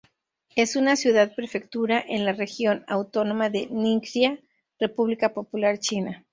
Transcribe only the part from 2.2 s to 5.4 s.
la región autónoma de Ningxia, República